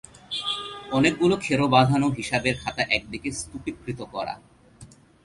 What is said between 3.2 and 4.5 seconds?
স্তুপীকৃত করা।